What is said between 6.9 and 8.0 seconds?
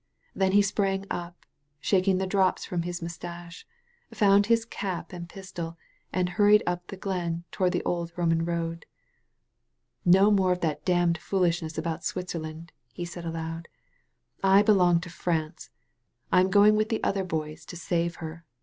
glen toward the